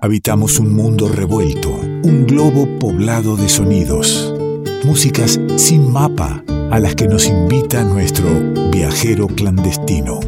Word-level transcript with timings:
Habitamos 0.00 0.60
un 0.60 0.74
mundo 0.74 1.08
revuelto, 1.08 1.70
un 1.70 2.24
globo 2.24 2.78
poblado 2.78 3.36
de 3.36 3.48
sonidos, 3.48 4.32
músicas 4.84 5.40
sin 5.56 5.90
mapa 5.90 6.44
a 6.70 6.78
las 6.78 6.94
que 6.94 7.08
nos 7.08 7.26
invita 7.26 7.82
nuestro 7.82 8.28
viajero 8.70 9.26
clandestino. 9.26 10.20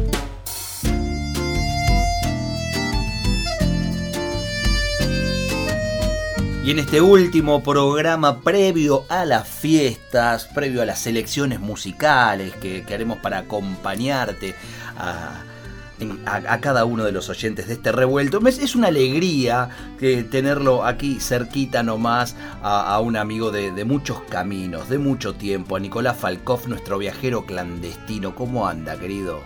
Y 6.65 6.71
en 6.71 6.79
este 6.79 6.99
último 6.99 7.63
programa 7.63 8.41
previo 8.41 9.05
a 9.07 9.23
las 9.23 9.47
fiestas, 9.47 10.49
previo 10.53 10.81
a 10.81 10.85
las 10.85 10.99
selecciones 10.99 11.61
musicales 11.61 12.53
que, 12.57 12.83
que 12.83 12.93
haremos 12.93 13.19
para 13.19 13.37
acompañarte 13.37 14.53
a, 14.97 15.45
a, 16.25 16.59
cada 16.59 16.85
uno 16.85 17.03
de 17.03 17.11
los 17.11 17.29
oyentes 17.29 17.67
de 17.67 17.73
este 17.73 17.91
revuelto. 17.91 18.39
Es 18.47 18.75
una 18.75 18.87
alegría 18.87 19.69
que 19.99 20.23
tenerlo 20.23 20.85
aquí 20.85 21.19
cerquita 21.19 21.83
nomás 21.83 22.35
a, 22.63 22.99
un 22.99 23.17
amigo 23.17 23.51
de, 23.51 23.71
de, 23.71 23.85
muchos 23.85 24.21
caminos, 24.29 24.89
de 24.89 24.97
mucho 24.97 25.35
tiempo, 25.35 25.75
a 25.75 25.79
Nicolás 25.79 26.17
Falkov, 26.17 26.67
nuestro 26.67 26.97
viajero 26.97 27.45
clandestino. 27.45 28.35
¿Cómo 28.35 28.67
anda, 28.67 28.97
querido? 28.97 29.41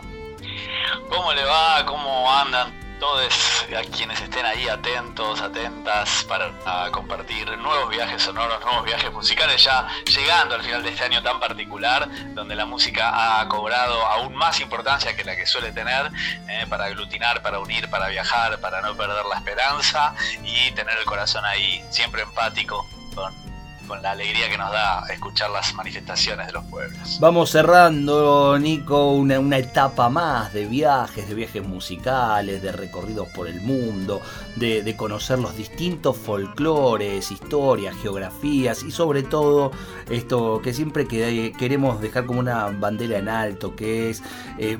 ¿Cómo 1.10 1.34
le 1.34 1.44
va? 1.44 1.86
¿Cómo 1.86 2.32
andan 2.32 2.85
todos 3.06 3.68
a 3.78 3.84
quienes 3.96 4.20
estén 4.20 4.48
ahí 4.48 4.68
atentos, 4.68 5.40
atentas 5.40 6.26
para 6.28 6.52
compartir 6.92 7.46
nuevos 7.60 7.88
viajes 7.90 8.24
sonoros, 8.24 8.60
nuevos 8.62 8.84
viajes 8.84 9.12
musicales, 9.14 9.64
ya 9.64 9.88
llegando 10.08 10.56
al 10.56 10.64
final 10.64 10.82
de 10.82 10.90
este 10.90 11.04
año 11.04 11.22
tan 11.22 11.40
particular, 11.40 12.10
donde 12.34 12.56
la 12.56 12.66
música 12.66 13.40
ha 13.40 13.48
cobrado 13.48 14.04
aún 14.08 14.34
más 14.34 14.60
importancia 14.60 15.16
que 15.16 15.24
la 15.24 15.36
que 15.36 15.46
suele 15.46 15.72
tener 15.72 16.10
eh, 16.48 16.66
para 16.68 16.86
aglutinar, 16.86 17.44
para 17.44 17.60
unir, 17.60 17.88
para 17.92 18.08
viajar, 18.08 18.60
para 18.60 18.82
no 18.82 18.98
perder 18.98 19.24
la 19.26 19.36
esperanza 19.36 20.16
y 20.44 20.72
tener 20.72 20.98
el 20.98 21.06
corazón 21.06 21.46
ahí 21.46 21.86
siempre 21.92 22.24
empático 22.24 22.88
con 23.14 23.45
con 23.86 24.02
la 24.02 24.12
alegría 24.12 24.50
que 24.50 24.58
nos 24.58 24.72
da 24.72 25.06
escuchar 25.12 25.50
las 25.50 25.74
manifestaciones 25.74 26.48
de 26.48 26.54
los 26.54 26.64
pueblos. 26.66 27.18
Vamos 27.20 27.52
cerrando, 27.52 28.58
Nico, 28.60 29.12
una, 29.12 29.58
etapa 29.58 30.10
más 30.10 30.54
de 30.54 30.66
viajes, 30.66 31.28
de 31.28 31.36
viajes 31.36 31.66
musicales, 31.66 32.62
de 32.62 32.72
recorridos 32.72 33.28
por 33.30 33.48
el 33.48 33.62
mundo, 33.62 34.22
de, 34.56 34.96
conocer 34.96 35.40
los 35.40 35.56
distintos 35.58 36.18
folclores, 36.18 37.32
historias, 37.32 37.96
geografías 38.02 38.84
y 38.84 38.92
sobre 38.92 39.24
todo 39.24 39.72
esto 40.10 40.62
que 40.64 40.74
siempre 40.74 41.08
queremos 41.08 42.02
dejar 42.02 42.26
como 42.26 42.40
una 42.40 42.68
bandera 42.68 43.18
en 43.18 43.30
alto, 43.30 43.76
que 43.76 44.10
es 44.10 44.24
eh, 44.58 44.78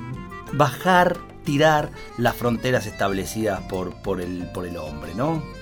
bajar, 0.52 1.16
tirar 1.44 1.90
las 2.18 2.34
fronteras 2.34 2.86
establecidas 2.86 3.60
por 3.62 4.20
el 4.20 4.76
hombre, 4.76 5.14
¿no? 5.14 5.55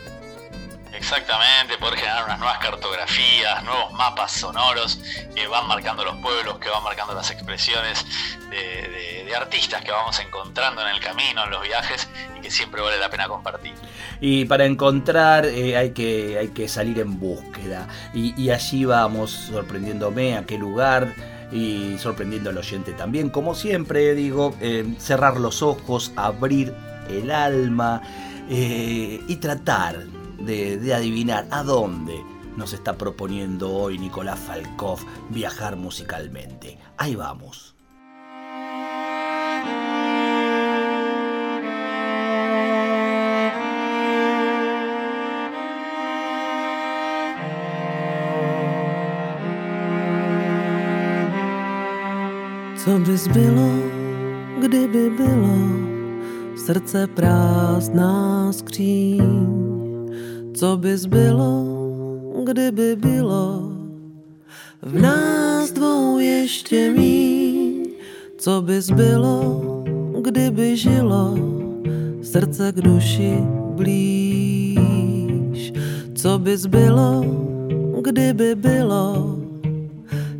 Exactamente, 0.96 1.76
poder 1.78 1.98
generar 1.98 2.24
unas 2.24 2.38
nuevas 2.38 2.58
cartografías, 2.58 3.64
nuevos 3.64 3.92
mapas 3.94 4.30
sonoros 4.30 5.00
que 5.34 5.46
van 5.48 5.66
marcando 5.66 6.04
los 6.04 6.16
pueblos, 6.18 6.58
que 6.58 6.68
van 6.68 6.84
marcando 6.84 7.14
las 7.14 7.30
expresiones 7.32 8.06
de, 8.50 9.34
artistas 9.34 9.82
que 9.82 9.90
vamos 9.90 10.20
encontrando 10.20 10.80
en 10.82 10.94
el 10.94 11.00
camino, 11.00 11.42
en 11.42 11.50
los 11.50 11.60
viajes 11.60 12.08
y 12.38 12.40
que 12.40 12.52
siempre 12.52 12.80
vale 12.80 12.98
la 12.98 13.10
pena 13.10 13.26
compartir. 13.26 13.74
Y 14.20 14.44
para 14.44 14.64
encontrar 14.64 15.44
eh, 15.46 15.76
hay, 15.76 15.90
que, 15.90 16.38
hay 16.38 16.48
que 16.50 16.68
salir 16.68 17.00
en 17.00 17.18
búsqueda 17.18 17.88
y, 18.14 18.50
allí 18.50 18.84
vamos 18.84 19.32
sorprendiéndome 19.32 20.36
a 20.36 20.46
qué 20.46 20.56
lugar 20.56 21.12
y 21.50 21.98
sorprendiendo 21.98 22.50
al 22.50 22.58
oyente 22.58 22.92
también. 22.92 23.28
Como 23.28 23.56
siempre 23.56 24.14
digo, 24.14 24.54
eh, 24.60 24.94
cerrar 24.98 25.40
los 25.40 25.60
ojos, 25.60 26.12
abrir 26.14 26.72
el 27.08 27.32
alma 27.32 28.00
eh, 28.48 29.20
y 29.26 29.36
tratar 29.36 30.13
de, 30.38 30.94
adivinar 30.94 31.46
a 31.50 31.62
dónde 31.62 32.22
nos 32.56 32.72
está 32.72 32.96
proponiendo 32.96 33.70
hoy 33.70 33.98
Nicolás 33.98 34.38
Falkov 34.38 35.00
viajar 35.30 35.76
musicalmente. 35.76 36.78
Ahí 36.96 37.16
vamos. 37.16 37.74
Co 52.84 52.98
bys 52.98 53.28
bylo, 53.28 53.68
kdyby 54.60 55.10
bylo 55.10 55.58
srdce 56.56 57.06
prázdná 57.06 58.52
skříň? 58.52 59.63
Co 60.64 60.76
bys 60.76 61.06
bylo, 61.06 61.64
kdyby 62.44 62.96
bylo 62.96 63.72
v 64.82 65.00
nás 65.00 65.72
dvou 65.72 66.18
ještě 66.18 66.90
míň? 66.90 67.86
Co 68.38 68.62
bys 68.62 68.90
bylo, 68.90 69.62
kdyby 70.20 70.76
žilo 70.76 71.34
srdce 72.22 72.72
k 72.72 72.80
duši 72.80 73.38
blíž? 73.76 75.72
Co 76.14 76.38
bys 76.38 76.66
bylo, 76.66 77.24
kdyby 78.00 78.54
bylo 78.54 79.36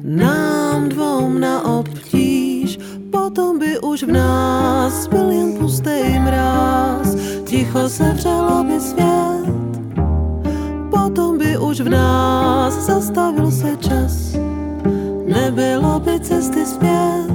nám 0.03 0.89
dvou 0.89 1.29
na 1.29 1.65
obtíž? 1.79 2.79
Potom 3.11 3.59
by 3.59 3.79
už 3.79 4.03
v 4.03 4.13
nás 4.13 5.07
byl 5.07 5.31
jen 5.31 5.59
pustý 5.59 6.19
mráz, 6.19 7.17
ticho 7.45 7.89
se 7.89 8.13
vřelo 8.13 8.65
by 8.65 8.81
svět 8.81 9.34
potom 11.15 11.39
by 11.39 11.55
už 11.63 11.87
v 11.87 11.95
nás 11.95 12.75
zastavil 12.75 13.47
se 13.47 13.79
čas. 13.79 14.35
Nebylo 15.31 16.03
by 16.03 16.19
cesty 16.19 16.67
zpět. 16.67 17.31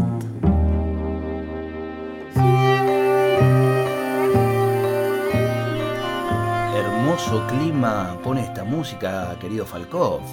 Hermoso 6.76 7.40
clima 7.48 8.20
pone 8.20 8.44
esta 8.44 8.68
música, 8.68 9.32
querido 9.40 9.64
Falkov. 9.64 10.28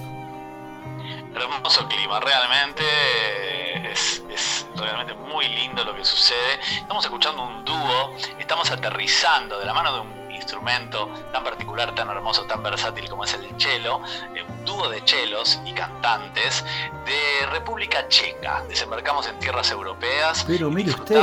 Hermoso 1.30 1.86
clima, 1.86 2.18
realmente 2.18 2.82
es, 3.92 4.26
es, 4.28 4.66
realmente 4.74 5.14
muy 5.30 5.46
lindo 5.46 5.84
lo 5.84 5.94
que 5.94 6.04
sucede. 6.04 6.58
Estamos 6.82 7.04
escuchando 7.04 7.46
un 7.46 7.64
dúo, 7.64 8.10
estamos 8.40 8.70
aterrizando 8.72 9.60
de 9.60 9.66
la 9.66 9.74
mano 9.74 9.94
de 9.94 10.00
un 10.00 10.15
instrumento 10.66 11.08
tan 11.32 11.44
particular, 11.44 11.94
tan 11.94 12.08
hermoso, 12.08 12.44
tan 12.44 12.62
versátil 12.62 13.08
como 13.08 13.24
es 13.24 13.34
el 13.34 13.48
cello, 13.60 14.00
eh, 14.34 14.42
un 14.42 14.64
dúo 14.64 14.88
de 14.88 15.04
chelos 15.04 15.60
y 15.64 15.72
cantantes 15.72 16.64
de 17.04 17.46
República 17.52 18.08
Checa. 18.08 18.64
Desembarcamos 18.68 19.28
en 19.28 19.38
tierras 19.38 19.70
europeas. 19.70 20.44
Pero 20.46 20.70
mire 20.70 20.90
usted 20.90 21.16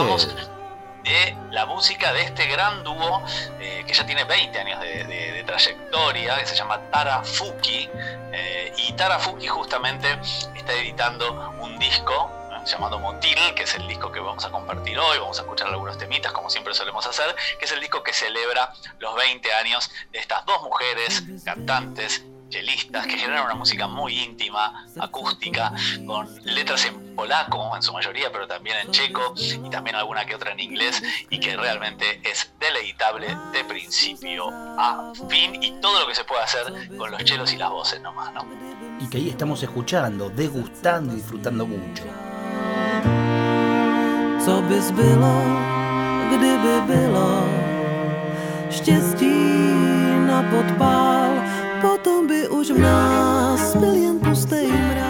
de 1.04 1.36
la 1.52 1.66
música 1.66 2.14
de 2.14 2.22
este 2.22 2.48
gran 2.48 2.82
dúo 2.86 3.24
eh, 3.60 3.84
que 3.86 3.94
ya 3.94 4.06
tiene 4.06 4.24
20 4.24 4.58
años 4.58 4.80
de, 4.80 5.44
trayectoria, 5.46 6.38
que 6.38 6.46
se 6.46 6.56
llama 6.56 6.80
Tara 6.90 7.22
Fuki. 7.24 7.90
Eh, 8.32 8.74
y 8.78 8.94
Tara 8.94 9.20
Fuki 9.20 9.48
justamente 9.48 10.18
está 10.56 10.74
editando 10.74 11.54
un 11.60 11.78
disco 11.78 12.32
llamado 12.66 13.00
Motil, 13.00 13.38
que 13.56 13.64
es 13.64 13.76
el 13.76 13.88
disco 13.88 14.12
que 14.12 14.20
vamos 14.20 14.46
a 14.46 14.52
compartir 14.52 14.98
hoy, 14.98 15.18
vamos 15.20 15.38
a 15.40 15.42
escuchar 15.42 15.68
algunos 15.68 15.98
temitas 15.98 16.32
como 16.32 16.50
siempre 16.50 16.74
solemos 16.74 17.06
hacer, 17.06 17.36
que 17.60 17.66
es 17.66 17.72
el 17.72 17.80
disco 17.80 18.04
que 18.04 18.14
celebra 18.14 18.74
los 19.00 19.16
20 19.16 19.54
años 19.54 19.92
de 20.12 20.20
estas 20.20 20.46
dos 20.46 20.62
mujeres 20.62 21.24
cantantes 21.44 22.24
que 22.54 23.18
generan 23.18 23.46
una 23.46 23.56
música 23.56 23.88
muy 23.88 24.20
íntima, 24.20 24.86
acústica, 25.00 25.74
con 26.06 26.30
letras 26.44 26.86
en 26.86 27.16
polaco 27.16 27.76
en 27.76 27.82
su 27.82 27.92
mayoría, 27.94 28.32
pero 28.32 28.48
también 28.48 28.78
en 28.78 28.92
checo 28.92 29.34
y 29.38 29.70
también 29.70 29.96
alguna 29.96 30.26
que 30.26 30.36
otra 30.36 30.52
en 30.52 30.60
inglés 30.60 31.02
y 31.30 31.40
que 31.40 31.56
realmente 31.56 32.22
es 32.24 32.54
deleitable 32.60 33.36
de 33.52 33.64
principio 33.66 34.50
a 34.52 35.14
fin 35.30 35.62
y 35.64 35.72
todo 35.82 36.02
lo 36.02 36.08
que 36.08 36.16
se 36.16 36.24
puede 36.24 36.44
hacer 36.44 36.98
con 36.98 37.12
los 37.12 37.24
chelos 37.24 37.52
y 37.54 37.58
las 37.58 37.70
voces 37.70 38.02
nomás, 38.02 38.32
¿no? 38.34 38.46
Y 39.00 39.10
que 39.10 39.18
ahí 39.18 39.30
estamos 39.30 39.62
escuchando, 39.64 40.30
degustando 40.30 41.14
y 41.14 41.18
disfrutando 41.18 41.66
mucho. 41.66 42.04
Co 44.46 44.62
bys 44.62 44.92
bylo, 44.92 45.42
kdyby 46.28 46.82
bylo 46.88 47.48
štěstí 48.70 49.34
na 50.28 50.44
podpál, 50.44 51.23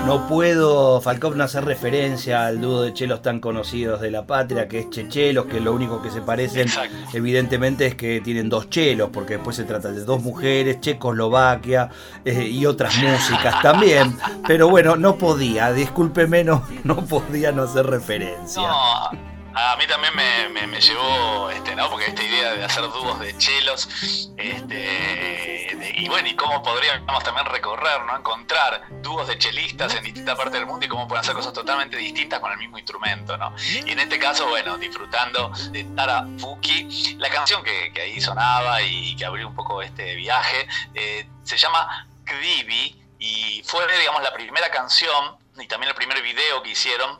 No 0.08 0.28
puedo, 0.28 1.00
Falkov, 1.02 1.36
no 1.36 1.44
hacer 1.44 1.66
referencia 1.66 2.48
al 2.48 2.60
dúo 2.60 2.82
de 2.82 2.94
chelos 2.94 3.22
tan 3.22 3.40
conocidos 3.40 4.02
de 4.02 4.10
la 4.10 4.26
patria, 4.26 4.68
que 4.68 4.80
es 4.80 4.90
Chechelos, 4.90 5.46
que 5.46 5.60
lo 5.60 5.72
único 5.72 6.02
que 6.02 6.10
se 6.10 6.22
parecen, 6.22 6.68
evidentemente, 7.14 7.86
es 7.86 7.96
que 7.96 8.22
tienen 8.22 8.50
dos 8.50 8.72
chelos, 8.72 9.12
porque 9.14 9.34
después 9.36 9.56
se 9.56 9.66
trata 9.66 9.92
de 9.92 10.04
dos 10.04 10.24
mujeres, 10.24 10.82
Checoslovaquia 10.82 11.90
eh, 12.26 12.48
y 12.50 12.66
otras 12.66 12.98
músicas 12.98 13.62
también. 13.62 14.18
Pero 14.48 14.68
bueno, 14.68 14.96
no 14.96 15.16
podía, 15.16 15.72
discúlpeme, 15.74 16.44
no, 16.44 16.64
no 16.84 17.06
podía 17.06 17.52
no 17.52 17.64
hacer 17.64 17.86
referencia. 17.86 18.64
No 18.64 19.33
A 19.56 19.76
mí 19.78 19.86
también 19.86 20.14
me, 20.16 20.68
me, 20.68 20.82
llevó, 20.82 21.50
este, 21.52 21.76
¿no? 21.76 21.90
Porque 21.90 22.08
esta 22.08 22.24
idea 22.24 22.54
de 22.54 22.66
hacer 22.66 22.84
dúos 22.84 23.20
de 23.20 23.38
chelos, 23.38 23.88
este, 24.36 25.94
y 25.96 26.08
bueno, 26.10 26.28
y 26.28 26.36
cómo 26.36 26.64
podríamos 26.64 27.24
también 27.24 27.46
recorrer, 27.46 28.02
¿no? 28.06 28.18
Encontrar 28.18 28.88
dúos 29.04 29.28
de 29.28 29.38
chelistas 29.38 29.94
en 29.94 30.04
distintas 30.04 30.36
partes 30.36 30.54
del 30.54 30.66
mundo 30.66 30.86
y 30.86 30.90
cómo 30.90 31.08
pueden 31.08 31.22
hacer 31.22 31.36
cosas 31.36 31.54
totalmente 31.54 31.98
distintas 31.98 32.40
con 32.40 32.52
el 32.52 32.58
mismo 32.58 32.80
instrumento, 32.80 33.38
¿no? 33.38 33.54
Y 33.86 33.92
en 33.92 34.00
este 34.00 34.18
caso, 34.18 34.48
bueno, 34.48 34.78
disfrutando 34.78 35.52
de 35.70 35.84
Tara 35.96 36.26
Fuki, 36.40 37.16
la 37.20 37.30
canción 37.30 37.64
que, 37.64 37.92
que 37.94 38.02
ahí 38.02 38.20
sonaba 38.20 38.82
y 38.82 39.16
que 39.16 39.26
abrió 39.26 39.48
un 39.48 39.56
poco 39.56 39.84
este 39.84 40.16
viaje, 40.16 40.68
eh, 40.96 41.30
se 41.44 41.58
llama 41.58 42.08
Kdivi 42.26 43.04
y 43.20 43.62
fue, 43.66 43.86
digamos, 44.00 44.24
la 44.24 44.34
primera 44.34 44.72
canción 44.72 45.38
y 45.60 45.68
también 45.68 45.90
el 45.90 45.96
primer 45.96 46.22
video 46.24 46.64
que 46.64 46.72
hicieron 46.72 47.20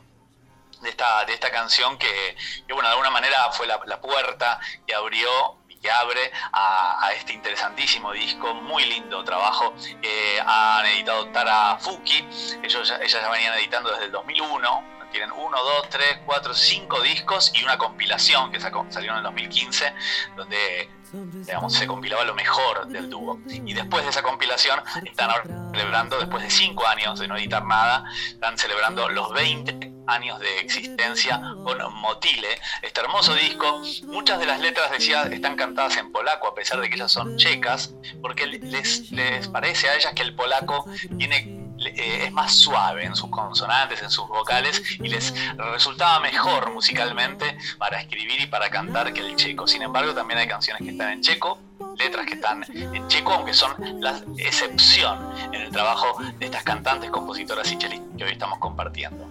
de 0.84 0.90
esta, 0.90 1.24
de 1.24 1.34
esta 1.34 1.50
canción 1.50 1.98
que, 1.98 2.36
bueno, 2.68 2.82
de 2.84 2.90
alguna 2.90 3.10
manera 3.10 3.50
fue 3.52 3.66
la, 3.66 3.80
puerta 4.00 4.60
que 4.86 4.94
abrió 4.94 5.28
y 5.68 5.76
que 5.76 5.90
abre 5.90 6.30
a, 6.52 7.10
este 7.16 7.32
interesantísimo 7.32 8.12
disco, 8.12 8.54
muy 8.54 8.84
lindo 8.84 9.24
trabajo 9.24 9.74
que 10.02 10.40
han 10.44 10.86
editado 10.86 11.28
Tara 11.28 11.78
Fuki, 11.78 12.28
ellos 12.62 12.92
ellas 13.00 13.12
ya 13.12 13.30
venían 13.30 13.54
editando 13.54 13.90
desde 13.90 14.04
el 14.04 14.12
2001, 14.12 14.94
tienen 15.14 15.30
uno, 15.32 15.56
dos, 15.62 15.88
tres, 15.90 16.18
cuatro, 16.26 16.52
cinco 16.52 17.00
discos 17.00 17.52
y 17.54 17.62
una 17.62 17.78
compilación 17.78 18.50
que 18.50 18.58
sacó, 18.58 18.84
salió 18.90 19.12
en 19.12 19.18
el 19.18 19.22
2015, 19.22 19.94
donde 20.36 20.90
digamos, 21.12 21.72
se 21.72 21.86
compilaba 21.86 22.24
lo 22.24 22.34
mejor 22.34 22.88
del 22.88 23.08
dúo. 23.08 23.38
Y 23.46 23.72
después 23.74 24.02
de 24.02 24.10
esa 24.10 24.22
compilación 24.22 24.82
están 25.04 25.30
ahora 25.30 25.44
celebrando, 25.70 26.18
después 26.18 26.42
de 26.42 26.50
cinco 26.50 26.84
años 26.88 27.20
de 27.20 27.28
no 27.28 27.36
editar 27.36 27.64
nada, 27.64 28.04
están 28.26 28.58
celebrando 28.58 29.08
los 29.08 29.32
20 29.32 29.93
años 30.06 30.38
de 30.40 30.60
existencia 30.60 31.40
con 31.64 31.78
Motile, 31.94 32.48
este 32.82 33.00
hermoso 33.00 33.34
disco. 33.34 33.82
Muchas 34.06 34.38
de 34.38 34.46
las 34.46 34.60
letras, 34.60 34.90
decía, 34.90 35.22
están 35.24 35.56
cantadas 35.56 35.96
en 35.96 36.12
polaco, 36.12 36.48
a 36.48 36.54
pesar 36.54 36.80
de 36.80 36.88
que 36.88 36.96
ellas 36.96 37.12
son 37.12 37.36
checas, 37.36 37.94
porque 38.20 38.46
les, 38.46 39.10
les 39.10 39.48
parece 39.48 39.88
a 39.88 39.96
ellas 39.96 40.12
que 40.14 40.22
el 40.22 40.34
polaco 40.34 40.86
tiene 41.18 41.64
eh, 41.78 42.24
es 42.26 42.32
más 42.32 42.54
suave 42.54 43.04
en 43.04 43.16
sus 43.16 43.30
consonantes, 43.30 44.02
en 44.02 44.10
sus 44.10 44.28
vocales, 44.28 44.82
y 45.00 45.08
les 45.08 45.34
resultaba 45.56 46.20
mejor 46.20 46.72
musicalmente 46.72 47.56
para 47.78 48.00
escribir 48.00 48.40
y 48.40 48.46
para 48.46 48.70
cantar 48.70 49.12
que 49.12 49.20
el 49.20 49.36
checo. 49.36 49.66
Sin 49.66 49.82
embargo, 49.82 50.14
también 50.14 50.38
hay 50.38 50.48
canciones 50.48 50.82
que 50.82 50.90
están 50.90 51.12
en 51.12 51.20
checo, 51.20 51.58
letras 51.98 52.26
que 52.26 52.34
están 52.34 52.64
en 52.74 53.08
checo, 53.08 53.32
aunque 53.32 53.54
son 53.54 53.74
la 54.00 54.20
excepción 54.38 55.32
en 55.52 55.62
el 55.62 55.70
trabajo 55.70 56.16
de 56.38 56.46
estas 56.46 56.62
cantantes, 56.62 57.10
compositoras 57.10 57.70
y 57.70 57.78
chelistas 57.78 58.08
que 58.16 58.24
hoy 58.24 58.32
estamos 58.32 58.58
compartiendo. 58.58 59.28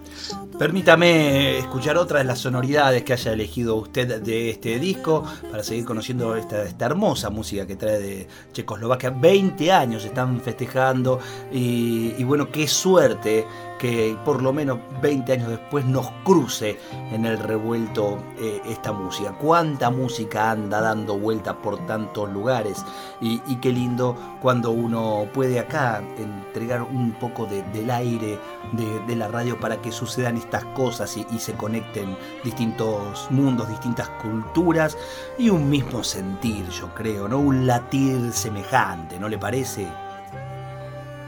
Permítame 0.58 1.58
escuchar 1.58 1.96
otra 1.96 2.18
de 2.18 2.24
las 2.24 2.38
sonoridades 2.38 3.02
que 3.02 3.12
haya 3.12 3.32
elegido 3.32 3.74
usted 3.74 4.22
de 4.22 4.50
este 4.50 4.78
disco 4.78 5.24
para 5.50 5.64
seguir 5.64 5.84
conociendo 5.84 6.36
esta, 6.36 6.64
hermosa 6.86 7.28
música 7.28 7.66
que 7.66 7.74
trae 7.74 7.98
de 7.98 8.28
Checoslovaquia. 8.52 9.10
20 9.10 9.72
años 9.72 10.04
están 10.04 10.40
festejando 10.40 11.18
y, 11.52 12.22
bueno, 12.22 12.50
qué 12.52 12.68
suerte 12.68 13.44
que 13.78 14.16
por 14.24 14.40
lo 14.40 14.52
menos 14.52 14.78
20 15.02 15.32
años 15.32 15.48
después 15.48 15.84
nos 15.84 16.08
cruce 16.24 16.78
en 17.10 17.26
el 17.26 17.36
revuelto 17.38 18.18
eh, 18.38 18.60
esta 18.66 18.92
música. 18.92 19.32
Cuánta 19.32 19.90
música 19.90 20.52
anda 20.52 20.80
dando 20.80 21.18
vuelta 21.18 21.60
por 21.60 21.84
tantos 21.86 22.30
lugares 22.30 22.84
y, 23.20 23.40
qué 23.56 23.72
lindo 23.72 24.16
cuando 24.40 24.70
uno 24.70 25.26
puede 25.32 25.58
acá 25.58 26.02
entregar 26.18 26.82
un 26.82 27.12
poco 27.12 27.46
del 27.46 27.90
aire 27.90 28.38
de, 28.72 29.16
la 29.16 29.28
radio 29.28 29.58
para 29.58 29.80
que 29.80 29.92
sucedan 30.06 30.36
estas 30.36 30.64
cosas 30.66 31.16
y, 31.16 31.26
y 31.30 31.38
se 31.38 31.54
conecten 31.54 32.16
distintos 32.42 33.30
mundos, 33.30 33.68
distintas 33.68 34.08
culturas 34.22 34.96
y 35.38 35.50
un 35.50 35.68
mismo 35.68 36.04
sentir, 36.04 36.68
yo 36.70 36.94
creo, 36.94 37.28
¿no? 37.28 37.38
Un 37.38 37.66
latir 37.66 38.32
semejante, 38.32 39.18
¿no 39.18 39.28
le 39.28 39.38
parece? 39.38 39.88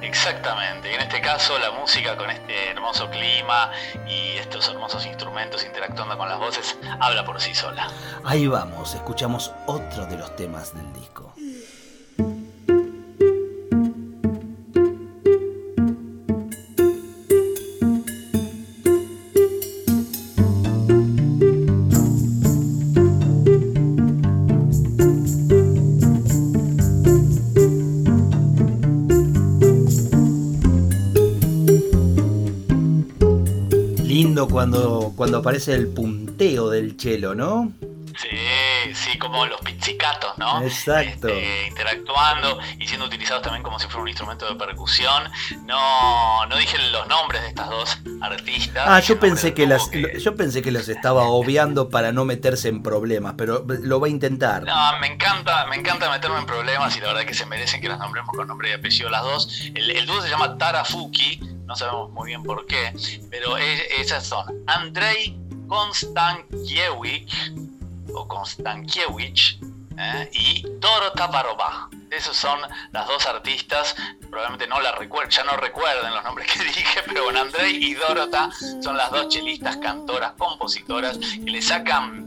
Exactamente, 0.03 0.95
en 0.95 1.01
este 1.01 1.21
caso 1.21 1.59
la 1.59 1.71
música 1.71 2.17
con 2.17 2.31
este 2.31 2.71
hermoso 2.71 3.11
clima 3.11 3.73
y 4.07 4.37
estos 4.37 4.69
hermosos 4.69 5.07
instrumentos 5.07 5.65
interactuando 5.65 6.17
con 6.19 6.29
las 6.29 6.39
voces 6.39 6.79
habla 7.01 7.25
por 7.25 7.41
sí 7.41 7.55
sola. 7.55 7.91
Ahí 8.25 8.47
vamos, 8.47 8.95
escuchamos 8.95 9.53
otro 9.67 10.07
de 10.07 10.19
los 10.19 10.37
temas 10.37 10.75
del 10.75 10.93
disco. 10.93 11.33
Cuando, 34.49 35.13
cuando 35.17 35.39
aparece 35.39 35.75
el 35.75 35.89
punteo 35.89 36.71
del 36.71 36.97
chelo, 36.97 37.35
¿no? 37.35 37.73
Sí, 38.17 38.95
sí, 38.95 39.19
como 39.19 39.45
los 39.45 39.61
pizzicatos, 39.61 40.39
¿no? 40.39 40.63
Exacto. 40.63 41.29
Este, 41.29 41.69
interactuando 41.69 42.59
y 42.79 42.87
siendo 42.87 43.07
utilizados 43.07 43.43
también 43.43 43.63
como 43.63 43.79
si 43.79 43.87
fuera 43.87 44.03
un 44.03 44.09
instrumento 44.09 44.49
de 44.49 44.55
percusión. 44.55 45.25
No, 45.65 46.47
no 46.47 46.57
dije 46.57 46.79
los 46.93 47.07
nombres 47.09 47.43
de 47.43 47.49
estas 47.49 47.69
dos 47.69 47.99
artistas. 48.23 48.85
Ah, 48.87 49.01
yo 49.01 49.21
pensé 49.21 49.53
que 49.53 49.67
las, 49.67 49.91
yo 50.19 50.35
pensé 50.35 50.63
que 50.63 50.71
los 50.71 50.89
estaba 50.89 51.25
obviando 51.25 51.91
para 51.91 52.11
no 52.13 52.25
meterse 52.25 52.69
en 52.69 52.83
problemas, 52.83 53.35
pero 53.37 53.67
lo 53.67 54.01
va 54.01 54.07
a 54.07 54.11
intentar. 54.11 54.63
No, 54.63 54.99
me 54.99 55.09
encanta, 55.09 55.67
me 55.67 55.77
encanta 55.77 56.11
meterme 56.11 56.39
en 56.39 56.47
problemas 56.47 56.97
y 56.97 57.01
la 57.01 57.09
verdad 57.09 57.27
que 57.27 57.35
se 57.35 57.45
merecen 57.45 57.83
que 57.83 57.89
las 57.89 57.99
nombremos 57.99 58.35
con 58.35 58.49
nombre 58.49 58.71
y 58.71 58.73
apellido 58.73 59.11
las 59.11 59.23
dos. 59.25 59.71
El, 59.75 59.91
el 59.91 60.07
dúo 60.07 60.23
se 60.23 60.31
llama 60.31 60.57
Tarafuki 60.57 61.56
no 61.67 61.77
sabemos 61.77 62.11
muy 62.11 62.29
bien 62.29 62.43
por 62.43 62.67
qué, 62.67 62.93
pero 63.31 63.57
esas 63.57 64.25
son 64.25 64.47
Andrei 64.67 65.39
Konstankiewicz 65.69 67.53
o 68.15 68.29
Konstankiewicz 68.29 69.59
¿eh? 69.99 70.31
y 70.33 70.65
Dorota 70.79 71.27
Barova. 71.27 71.91
Esos 72.11 72.37
son 72.37 72.61
las 72.93 73.07
dos 73.09 73.27
artistas, 73.27 73.97
probablemente 74.31 74.69
no 74.69 74.81
la 74.81 74.97
ya 75.29 75.45
no 75.45 75.57
recuerden 75.57 76.15
los 76.15 76.25
nombres 76.25 76.53
que 76.53 76.65
dije, 76.65 77.03
pero 77.05 77.25
bueno, 77.25 77.41
Andrei 77.41 77.85
y 77.85 77.95
Dorota 77.95 78.51
son 78.81 78.97
las 78.97 79.11
dos 79.11 79.29
chelistas, 79.29 79.77
cantoras, 79.79 80.33
compositoras 80.39 81.19
que 81.19 81.51
le 81.51 81.61
sacan 81.61 82.26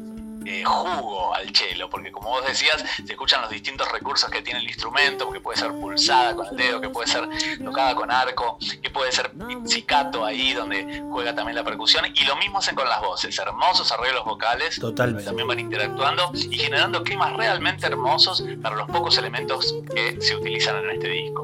eh, 0.52 0.64
jugo 0.64 1.36
al 1.36 1.52
chelo, 1.52 1.92
porque 1.92 2.12
como 2.12 2.30
vos 2.30 2.44
decías, 2.44 2.84
se 3.06 3.12
escuchan 3.14 3.40
los 3.42 3.52
distintos 3.52 3.88
recursos 3.92 4.32
que 4.32 4.42
tiene 4.42 4.62
el 4.62 4.66
instrumento, 4.66 5.30
que 5.32 5.40
puede 5.40 5.60
ser 5.60 5.72
pulsada 5.74 6.36
con 6.36 6.48
el 6.48 6.58
dedo, 6.58 6.82
que 6.82 6.90
puede 6.90 7.08
ser 7.08 7.30
tocada 7.64 7.94
con 7.94 8.10
arco, 8.10 8.58
que 8.82 8.90
puede 8.90 9.12
ser 9.12 9.32
pizzicato 9.32 10.26
ahí 10.26 10.54
donde 10.54 11.04
juega 11.12 11.36
también 11.36 11.56
la 11.56 11.64
percusión, 11.64 12.06
y 12.16 12.24
lo 12.26 12.36
mismo 12.38 12.58
hacen 12.58 12.74
con 12.74 12.90
las 12.90 13.00
voces, 13.00 13.38
hermosos 13.38 13.92
arreglos 13.92 14.26
vocales, 14.26 14.80
Totalmente. 14.80 15.26
también 15.26 15.48
van 15.48 15.60
interactuando 15.60 16.32
y 16.34 16.58
generando 16.58 17.04
climas 17.04 17.38
realmente 17.38 17.86
hermosos 17.86 18.44
para 18.60 18.76
los 18.76 18.90
pocos 18.90 19.20
elementos 19.20 19.76
que 19.94 20.20
se 20.20 20.36
utilizan 20.36 20.84
en 20.84 20.90
este 20.90 21.10
disco. 21.10 21.44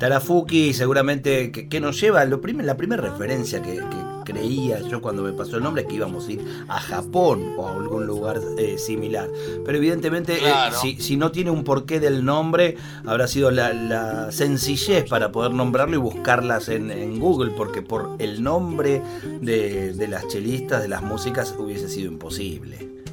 Tarafuki 0.00 0.74
seguramente 0.74 1.52
que, 1.52 1.80
nos 1.80 2.00
lleva 2.00 2.24
lo 2.24 2.40
la 2.42 2.76
primera 2.76 3.02
referencia 3.02 3.62
que, 3.62 3.80
creía 4.26 4.80
yo 4.80 5.00
cuando 5.00 5.22
me 5.22 5.32
pasó 5.32 5.56
el 5.56 5.62
nombre 5.62 5.82
es 5.82 5.88
que 5.88 5.94
íbamos 5.94 6.28
a 6.28 6.32
ir 6.32 6.44
a 6.68 6.78
Japón 6.80 7.54
o 7.56 7.66
a 7.66 7.72
algún 7.72 8.06
lugar 8.06 8.40
eh, 8.58 8.76
similar. 8.76 9.30
Pero 9.64 9.78
evidentemente 9.78 10.38
eh, 10.38 10.52
si, 10.98 11.16
no 11.16 11.30
tiene 11.32 11.50
un 11.50 11.64
porqué 11.64 12.00
del 12.00 12.24
nombre 12.24 12.76
habrá 13.06 13.26
sido 13.28 13.50
la, 13.50 14.30
sencillez 14.30 15.08
para 15.08 15.32
poder 15.32 15.52
nombrarlo 15.52 15.94
y 15.94 15.98
buscarlas 15.98 16.68
en, 16.68 17.16
Google 17.20 17.52
porque 17.56 17.80
por 17.80 18.16
el 18.18 18.42
nombre 18.42 19.00
de, 19.40 19.94
de 19.94 20.08
las 20.08 20.28
chelistas, 20.28 20.82
de 20.82 20.88
las 20.88 21.02
músicas 21.02 21.54
hubiese 21.56 21.88
sido 21.88 22.10
imposible. 22.10 23.05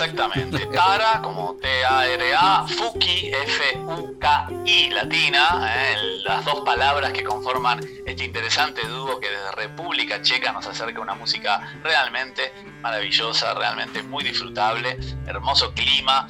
Exactamente. 0.00 0.64
Tara, 0.66 1.20
como 1.22 1.56
T-A-R-A, 1.56 2.68
Fuki, 2.68 3.32
F-U-K-I, 3.32 4.90
latina, 4.90 5.74
¿eh? 5.74 5.96
las 6.24 6.44
dos 6.44 6.60
palabras 6.60 7.12
que 7.12 7.24
conforman 7.24 7.80
este 8.06 8.24
interesante 8.24 8.86
dúo 8.86 9.18
que 9.18 9.28
desde 9.28 9.50
República 9.52 10.22
Checa 10.22 10.52
nos 10.52 10.68
acerca 10.68 11.00
una 11.00 11.14
música 11.14 11.74
realmente 11.82 12.52
maravillosa, 12.80 13.54
realmente 13.54 14.02
muy 14.04 14.22
disfrutable, 14.22 14.96
hermoso 15.26 15.72
clima 15.74 16.28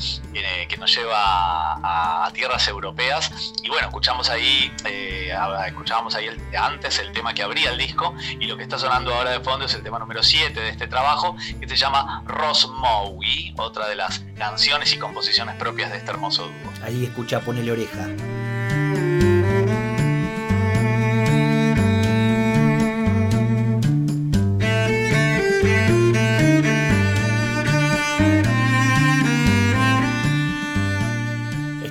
que 0.68 0.76
nos 0.76 0.94
lleva 0.94 1.16
a, 1.16 2.30
tierras 2.32 2.68
europeas. 2.68 3.52
Y 3.62 3.68
bueno, 3.68 3.88
escuchamos 3.88 4.30
ahí, 4.30 4.72
eh, 4.84 5.32
escuchábamos 5.66 6.14
ahí 6.14 6.28
antes 6.56 6.98
el 6.98 7.12
tema 7.12 7.34
que 7.34 7.42
abría 7.42 7.70
el 7.70 7.78
disco 7.78 8.14
y 8.38 8.46
lo 8.46 8.56
que 8.56 8.62
está 8.62 8.78
sonando 8.78 9.14
ahora 9.14 9.30
de 9.30 9.40
fondo 9.40 9.66
es 9.66 9.74
el 9.74 9.82
tema 9.82 9.98
número 9.98 10.22
7 10.22 10.58
de 10.58 10.68
este 10.68 10.86
trabajo 10.86 11.36
que 11.60 11.68
se 11.68 11.76
llama 11.76 12.22
Rosmowi, 12.26 13.54
otra 13.58 13.88
de 13.88 13.96
las 13.96 14.20
canciones 14.36 14.92
y 14.92 14.98
composiciones 14.98 15.56
propias 15.56 15.90
de 15.90 15.98
este 15.98 16.10
hermoso 16.10 16.44
dúo. 16.44 16.72
Ahí 16.82 17.04
escucha, 17.04 17.40
ponele 17.40 17.72
oreja. 17.72 18.08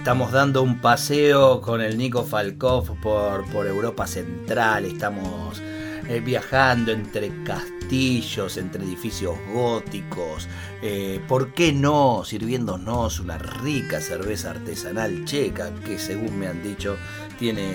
estamos 0.08 0.32
dando 0.32 0.64
un 0.64 0.80
paseo 0.80 1.60
con 1.60 1.82
el 1.82 1.98
Nico 1.98 2.24
Falkov 2.24 2.98
por, 3.02 3.46
por 3.52 3.68
Europa 3.68 4.08
Central, 4.08 4.86
estamos 4.86 5.62
eh, 6.10 6.22
viajando 6.22 6.92
entre 6.92 7.32
castillos, 7.44 8.58
entre 8.58 8.84
edificios 8.84 9.38
góticos, 9.54 10.48
eh, 10.82 11.22
¿por 11.28 11.54
qué 11.54 11.74
no 11.74 12.24
sirviéndonos 12.24 13.20
una 13.20 13.38
rica 13.38 14.00
cerveza 14.00 14.52
artesanal 14.52 15.26
checa 15.26 15.72
que 15.86 16.00
según 16.00 16.40
me 16.40 16.48
han 16.48 16.64
dicho 16.64 16.98
tiene, 17.38 17.74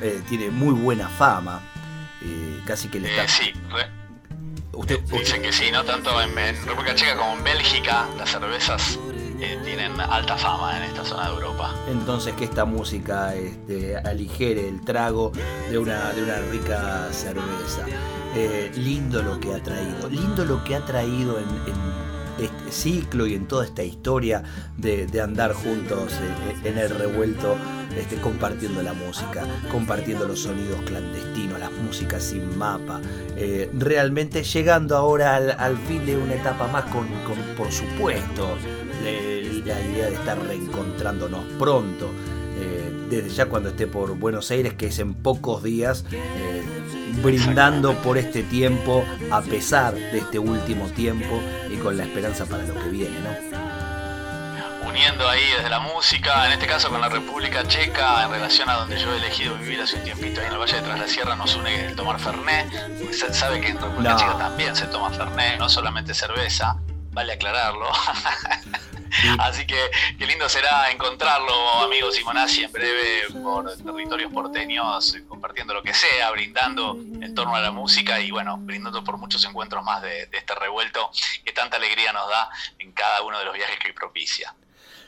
eh, 0.00 0.20
tiene 0.28 0.50
muy 0.50 0.74
buena 0.74 1.08
fama? 1.08 1.62
casi 2.66 2.88
que 2.88 3.00
le 3.00 3.08
está... 3.08 3.26
sí, 3.26 3.50
Usted, 4.72 5.00
Dicen 5.00 5.42
que 5.42 5.52
sí, 5.52 5.70
no 5.72 5.84
tanto 5.84 6.20
en, 6.20 6.34
República 6.64 6.94
Checa 6.94 7.16
como 7.16 7.36
en 7.36 7.44
Bélgica, 7.44 8.06
las 8.16 8.30
cervezas 8.30 8.98
eh, 9.40 9.58
tienen 9.64 9.98
alta 9.98 10.36
fama 10.36 10.76
en 10.76 10.82
esta 10.82 11.02
zona 11.02 11.28
de 11.28 11.34
Europa. 11.34 11.74
Entonces 11.88 12.34
que 12.34 12.44
esta 12.44 12.66
música 12.66 13.34
este, 13.34 13.96
aligere 13.96 14.68
el 14.68 14.82
trago 14.82 15.32
de 15.70 15.78
una, 15.78 16.10
de 16.12 16.22
una 16.22 16.40
rica 16.50 17.08
cerveza. 17.10 17.86
Eh, 18.36 18.70
lindo 18.76 19.22
lo 19.22 19.40
que 19.40 19.54
ha 19.54 19.62
traído, 19.62 20.10
lindo 20.10 20.44
lo 20.44 20.62
que 20.62 20.76
ha 20.76 20.84
traído 20.84 21.38
en 21.38 21.46
este 22.38 22.70
ciclo 22.70 23.26
y 23.26 23.34
en 23.34 23.48
toda 23.48 23.64
esta 23.64 23.82
historia 23.82 24.42
de, 24.76 25.08
andar 25.20 25.52
juntos 25.54 26.12
eh, 26.12 26.68
en 26.68 26.78
el 26.78 26.90
revuelto, 26.90 27.56
este, 27.96 28.16
compartiendo 28.16 28.82
la 28.82 28.92
música, 28.92 29.44
compartiendo 29.72 30.28
los 30.28 30.40
sonidos 30.40 30.80
clandestinos, 30.82 31.58
las 31.58 31.72
músicas 31.72 32.22
sin 32.22 32.56
mapa, 32.58 33.00
realmente 33.72 34.44
llegando 34.44 34.96
ahora 34.96 35.36
al, 35.36 35.78
fin 35.78 36.04
de 36.04 36.16
una 36.16 36.34
etapa 36.34 36.68
más 36.68 36.84
con, 36.84 37.08
por 37.56 37.72
supuesto, 37.72 38.56
la 39.74 39.80
idea 39.80 40.06
de 40.06 40.14
estar 40.14 40.38
reencontrándonos 40.42 41.44
pronto. 41.58 42.10
Eh, 42.58 42.92
desde 43.08 43.30
ya 43.30 43.46
cuando 43.46 43.70
esté 43.70 43.86
por 43.86 44.16
Buenos 44.16 44.50
Aires, 44.50 44.74
que 44.74 44.86
es 44.86 44.98
en 44.98 45.14
pocos 45.14 45.62
días, 45.62 46.04
brindando 47.22 47.94
por 48.02 48.18
este 48.18 48.42
tiempo, 48.42 49.04
a 49.30 49.42
pesar 49.42 49.94
de 49.94 50.18
este 50.18 50.38
último 50.38 50.88
tiempo 50.88 51.40
y 51.70 51.76
con 51.76 51.96
la 51.96 52.04
esperanza 52.04 52.46
para 52.46 52.64
lo 52.64 52.74
que 52.74 52.88
viene, 52.88 53.18
¿no? 53.20 54.88
Uniendo 54.88 55.28
ahí 55.28 55.42
desde 55.56 55.70
la 55.70 55.80
música, 55.80 56.46
en 56.46 56.52
este 56.52 56.66
caso 56.66 56.88
con 56.88 57.00
la 57.00 57.08
República 57.08 57.66
Checa, 57.66 58.24
en 58.24 58.30
relación 58.32 58.68
a 58.68 58.74
donde 58.74 58.98
yo 58.98 59.12
he 59.12 59.18
elegido 59.18 59.56
vivir 59.56 59.80
hace 59.80 59.96
un 59.96 60.04
tiempito 60.04 60.40
ahí 60.40 60.46
en 60.46 60.52
el 60.52 60.58
Valle 60.58 60.76
de 60.76 60.82
Tras 60.82 60.98
la 60.98 61.06
Sierra, 61.06 61.36
nos 61.36 61.54
une 61.54 61.86
el 61.86 61.96
tomar 61.96 62.18
Fernet, 62.18 62.66
se 63.12 63.32
sabe 63.32 63.60
que 63.60 63.68
en 63.68 63.80
República 63.80 64.16
Checa 64.16 64.38
también 64.38 64.74
se 64.74 64.86
toma 64.86 65.10
Fernet, 65.10 65.58
no 65.58 65.68
solamente 65.68 66.14
cerveza, 66.14 66.76
vale 67.12 67.34
aclararlo. 67.34 67.86
Así 69.38 69.66
que 69.66 69.76
qué 70.18 70.26
lindo 70.26 70.48
será 70.48 70.90
encontrarlo, 70.90 71.52
amigo 71.82 72.10
Simonazzi, 72.10 72.64
en 72.64 72.72
breve 72.72 73.26
por 73.42 73.70
territorios 73.76 74.32
porteños, 74.32 75.16
compartiendo 75.28 75.74
lo 75.74 75.82
que 75.82 75.92
sea, 75.94 76.30
brindando 76.30 76.96
en 76.98 77.34
torno 77.34 77.54
a 77.54 77.60
la 77.60 77.70
música 77.70 78.20
y 78.20 78.30
bueno, 78.30 78.56
brindando 78.58 79.04
por 79.04 79.18
muchos 79.18 79.44
encuentros 79.44 79.84
más 79.84 80.02
de, 80.02 80.28
este 80.32 80.54
revuelto 80.54 81.10
que 81.44 81.52
tanta 81.52 81.76
alegría 81.76 82.12
nos 82.12 82.28
da 82.28 82.48
en 82.78 82.92
cada 82.92 83.22
uno 83.22 83.38
de 83.38 83.44
los 83.44 83.54
viajes 83.54 83.78
que 83.78 83.92
propicia. 83.92 84.54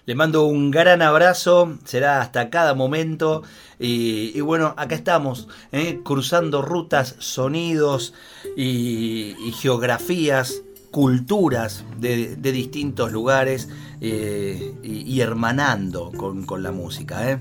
Le 0.05 0.15
mando 0.17 0.45
un 0.45 0.71
gran 0.73 1.01
abrazo, 1.01 1.79
será 1.85 2.21
hasta 2.21 2.51
cada 2.51 2.75
momento. 2.75 3.45
Y, 3.79 4.41
bueno, 4.41 4.75
acá 4.77 4.97
estamos, 4.97 5.47
¿eh? 5.71 6.01
cruzando 6.05 6.61
rutas, 6.61 7.15
sonidos 7.21 8.13
y 8.57 9.55
geografías 9.61 10.63
culturas 10.93 11.85
de, 11.97 12.37
distintos 12.37 13.11
lugares 13.11 13.69
eh, 14.05 14.75
y, 14.83 15.21
hermanando 15.21 16.11
con, 16.11 16.63
la 16.63 16.73
música. 16.73 17.31
¿eh? 17.31 17.39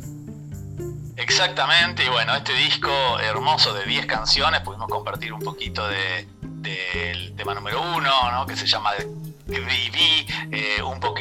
Exactamente, 1.18 2.06
y 2.06 2.10
bueno, 2.10 2.36
este 2.36 2.53
disco 2.53 2.91
hermoso 3.20 3.74
de 3.74 3.84
10 3.86 4.06
canciones, 4.06 4.62
pudimos 4.62 4.88
compartir 4.88 5.34
un 5.34 5.41
poquito 5.41 5.88
del 5.88 7.34
tema 7.36 7.56
número 7.56 7.82
uno, 7.82 8.32
¿no? 8.32 8.46
que 8.46 8.56
se 8.56 8.68
llama 8.68 8.91
viví 9.48 10.27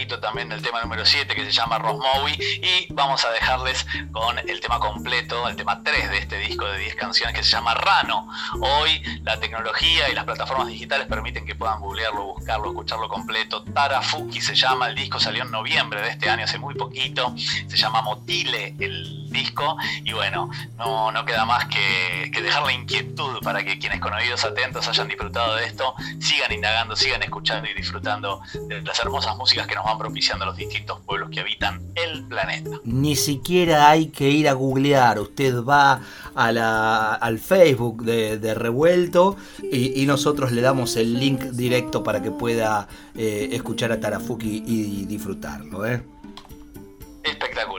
también 0.07 0.49
del 0.49 0.63
tema 0.63 0.81
número 0.81 1.05
7 1.05 1.35
que 1.35 1.45
se 1.45 1.53
llama 1.53 1.79
Rosmowi 1.79 2.33
y 2.33 2.93
vamos 2.93 3.25
a 3.25 3.31
dejarles 3.31 3.87
con 4.13 4.39
el 4.39 4.61
tema 4.61 4.79
completo, 4.79 5.47
el 5.47 5.57
tema 5.57 5.83
3 5.83 6.11
de 6.11 6.19
este 6.19 6.39
disco 6.39 6.65
de 6.67 6.79
10 6.79 6.95
canciones 6.95 7.37
que 7.37 7.43
se 7.43 7.51
llama 7.51 7.75
Rano. 7.75 8.27
Hoy 8.61 9.03
la 9.23 9.39
tecnología 9.39 10.09
y 10.09 10.15
las 10.15 10.25
plataformas 10.25 10.69
digitales 10.69 11.07
permiten 11.07 11.45
que 11.45 11.55
puedan 11.55 11.81
googlearlo, 11.81 12.35
buscarlo, 12.35 12.69
escucharlo 12.69 13.09
completo. 13.09 13.63
Tarafuki 13.63 14.41
se 14.41 14.55
llama, 14.55 14.89
el 14.89 14.95
disco 14.95 15.21
salió 15.21 15.43
en 15.43 15.51
noviembre 15.51 16.01
de 16.01 16.09
este 16.09 16.31
año, 16.31 16.45
hace 16.45 16.59
muy 16.59 16.75
poquito, 16.75 17.35
se 17.37 17.77
llama 17.77 18.01
Motile 18.01 18.75
el 18.79 19.31
disco 19.31 19.77
y 20.05 20.13
bueno, 20.13 20.51
no, 20.77 21.13
no 21.13 21.25
queda 21.25 21.45
más 21.45 21.67
que, 21.67 22.31
que 22.33 22.43
dejar 22.43 22.65
la 22.65 22.73
inquietud 22.73 23.39
para 23.43 23.63
que 23.63 23.79
quienes 23.79 24.01
con 24.01 24.13
oídos 24.13 24.45
atentos 24.45 24.89
hayan 24.89 25.09
disfrutado 25.09 25.57
de 25.57 25.67
esto, 25.67 25.95
sigan 26.19 26.53
indagando, 26.53 26.97
sigan 26.97 27.23
escuchando 27.23 27.69
y 27.69 27.75
disfrutando 27.75 28.41
de 28.69 28.83
las 28.83 28.99
hermosas 28.99 29.37
músicas 29.37 29.67
que 29.67 29.75
nos 29.75 29.85
van 29.85 29.99
propiciando 30.01 30.47
los 30.47 30.57
distintos 30.57 30.99
pueblos 31.01 31.31
que 31.31 31.41
habitan 31.41 31.81
el 31.95 32.25
planeta. 32.25 32.71
Ni 32.85 33.15
siquiera 33.17 33.91
hay 33.91 34.07
que 34.07 34.31
ir 34.31 34.49
a 34.49 34.55
googlear, 34.55 35.21
usted 35.21 35.63
va 35.63 36.01
a 36.35 36.53
la, 36.53 37.15
al 37.15 37.39
Facebook 37.39 38.03
de, 38.05 38.55
Revuelto 38.55 39.37
y, 39.63 40.05
nosotros 40.07 40.51
le 40.51 40.61
damos 40.61 40.97
el 40.97 41.21
link 41.21 41.41
directo 41.53 42.03
para 42.03 42.21
que 42.21 42.31
pueda 42.33 42.89
eh, 43.15 43.51
escuchar 43.53 43.93
a 43.93 44.01
Tarafuki 44.01 44.65
y 44.67 45.05
disfrutarlo. 45.05 45.87
¿eh? 45.87 46.03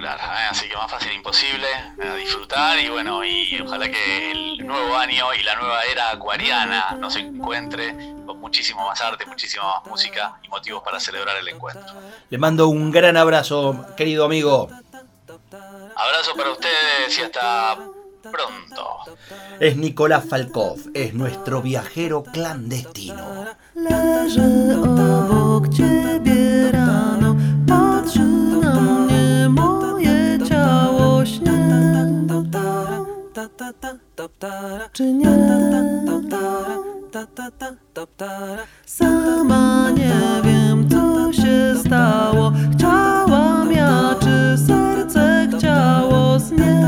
Espectacular, 0.01 0.19
¿eh? 0.19 0.47
así 0.49 0.67
que 0.67 0.75
más 0.75 0.89
fácil 0.89 1.11
imposible, 1.13 1.67
a 2.01 2.15
disfrutar 2.15 2.79
y 2.79 2.89
bueno, 2.89 3.23
y 3.23 3.59
ojalá 3.61 3.89
que 3.89 4.31
el 4.31 4.65
nuevo 4.65 4.95
año 4.95 5.33
y 5.33 5.43
la 5.43 5.55
nueva 5.55 5.83
era 5.83 6.11
acuariana 6.11 6.97
nos 6.99 7.15
encuentre 7.15 7.93
con 8.25 8.39
muchísimo 8.39 8.87
más 8.87 8.99
arte, 9.01 9.25
muchísima 9.25 9.63
más 9.63 9.85
música 9.85 10.39
y 10.43 10.49
motivos 10.49 10.81
para 10.83 10.99
celebrar 10.99 11.37
el 11.37 11.47
encuentro. 11.47 11.93
Le 12.29 12.37
mando 12.37 12.67
un 12.67 12.91
gran 12.91 13.15
abrazo, 13.15 13.85
querido 13.95 14.25
amigo. 14.25 14.69
Abrazo 15.95 16.35
para 16.35 16.51
ustedes 16.51 17.19
y 17.19 17.21
hasta 17.21 17.77
pronto. 18.23 19.17
Es 19.59 19.75
Nicolás 19.75 20.25
Falkov, 20.27 20.79
es 20.93 21.13
nuestro 21.13 21.61
viajero 21.61 22.23
clandestino. 22.23 23.45
Czy 34.93 35.13
nie? 35.13 35.27
Sama 38.85 39.91
nie 39.91 40.41
wiem, 40.43 40.89
co 40.89 41.33
się 41.33 41.75
stało. 41.85 42.51
Chciałam 42.73 43.71
ja, 43.71 44.15
czy 44.19 44.57
serce 44.67 45.47
chciało 45.57 46.39
z 46.39 46.51
nie? 46.51 46.81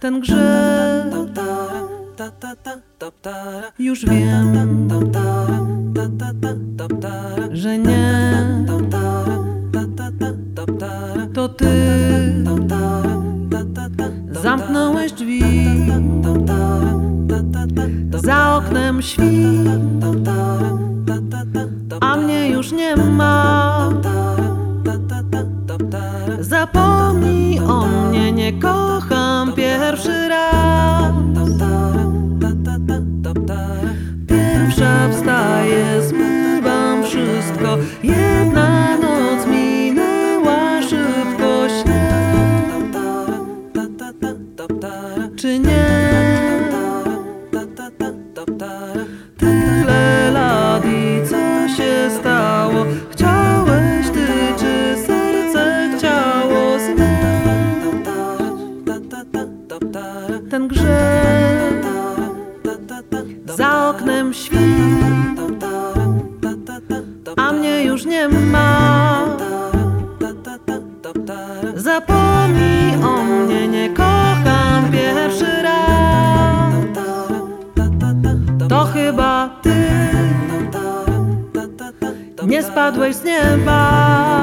Ten 0.00 0.20
grzech 0.20 1.04
już 3.78 4.06
wiem, 4.06 4.88
że 7.52 7.78
nie 7.78 8.34
to 11.34 11.48
ty 11.48 11.66
zamknąłeś 14.42 15.12
drzwi. 15.12 15.42
Za 18.24 18.56
oknem 18.56 19.02
świt 19.02 19.84
a 22.00 22.16
mnie 22.16 22.48
już 22.48 22.72
nie 22.72 22.96
ma. 22.96 23.90
Zapomnij 26.40 27.60
o 27.60 27.86
mnie 27.86 28.32
nie 28.32 28.52
kocham 28.52 29.13
ten 60.50 60.68
grzech. 60.68 61.84
Za 63.56 63.90
oknem 63.90 64.34
świt, 64.34 65.40
a 67.36 67.52
mnie 67.52 67.84
już 67.84 68.04
nie 68.04 68.28
ma. 68.28 69.24
Zapomnij 71.74 72.94
o 73.04 73.24
mnie, 73.24 73.68
nie 73.68 73.90
kocham 73.90 74.92
pierwszy 74.92 75.62
raz. 75.62 76.74
To 78.68 78.84
chyba 78.84 79.60
ty 79.62 79.74
nie 82.46 82.62
spadłeś 82.62 83.16
z 83.16 83.24
nieba. 83.24 84.33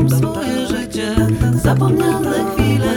Kocham 0.00 0.18
swoje 0.18 0.66
życie. 0.66 1.14
Zapomniane 1.62 2.36
chwile, 2.54 2.94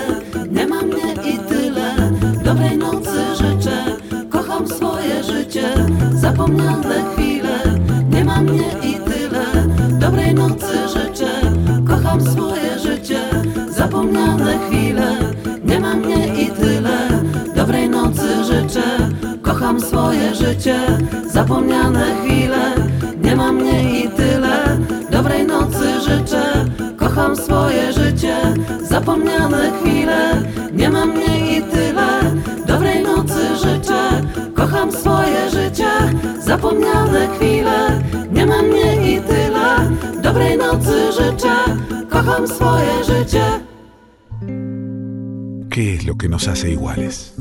nie 0.51 0.67
mam 0.67 0.85
mnie 0.85 1.13
i 1.25 1.37
tyle. 1.37 1.95
Dobrej 2.43 2.77
nocy 2.77 3.35
życzę, 3.37 3.85
kocham 4.29 4.67
swoje 4.67 5.23
życie. 5.23 5.63
Zapomniane 6.13 7.13
chwile, 7.13 7.59
nie 8.09 8.25
mam 8.25 8.43
mnie 8.43 8.69
i 8.83 8.93
tyle. 8.93 9.45
Dobrej 9.99 10.33
nocy 10.33 10.87
życzę, 10.87 11.31
kocham 11.87 12.21
swoje 12.21 12.79
życie. 12.79 13.19
Zapomniane 13.69 14.59
chwile, 14.67 15.17
nie 15.65 15.79
mam 15.79 15.99
mnie 15.99 16.43
i 16.43 16.47
tyle. 16.47 16.97
Dobrej 17.55 17.89
nocy 17.89 18.43
życzę, 18.43 18.83
kocham 19.41 19.81
swoje 19.81 20.35
życie. 20.35 20.79
Zapomniane 21.27 22.05
chwile, 22.23 22.72
Zapomniane 28.89 29.71
chwile, 29.79 30.43
nie 30.73 30.89
mam 30.89 31.09
mnie 31.09 31.57
i 31.57 31.61
tyle 31.61 32.07
Dobrej 32.67 33.03
nocy 33.03 33.57
życzę, 33.63 34.21
kocham 34.55 34.91
swoje 34.91 35.49
życie 35.49 35.91
Zapomniane 36.39 37.27
chwile, 37.35 38.03
nie 38.31 38.45
mam 38.45 38.65
mnie 38.65 39.15
i 39.15 39.21
tyle 39.21 39.91
Dobrej 40.23 40.57
nocy 40.57 41.11
życzę, 41.11 41.55
kocham 42.09 42.47
swoje 42.47 43.03
życie 43.03 43.43
¿Qué 45.69 45.95
es 45.95 46.05
lo 46.05 46.15
que 46.15 46.29
nos 46.29 46.47
hace 46.47 46.69
iguales? 46.69 47.33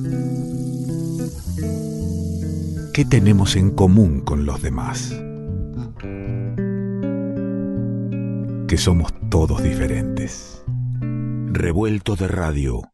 ¿Qué 2.94 3.04
tenemos 3.04 3.56
en 3.56 3.72
común 3.72 4.22
con 4.22 4.46
los 4.46 4.62
demás? 4.62 5.12
Que 8.68 8.78
somos 8.78 9.12
todos 9.28 9.62
diferentes. 9.62 10.61
Revuelto 11.54 12.16
de 12.16 12.28
radio 12.28 12.91